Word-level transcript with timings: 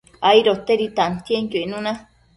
aidotedi 0.29 0.87
tantienquio 1.01 1.63
icnuna 1.67 1.93